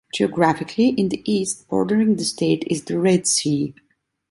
[0.15, 3.75] Geographically, in the east, bordering the state, is the Red Sea.